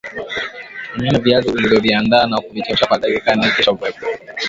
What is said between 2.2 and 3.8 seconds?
na kuvichemsha kwa dakika nne kisha